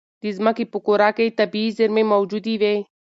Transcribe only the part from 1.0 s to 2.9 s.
کې طبیعي زېرمې موجودې وي.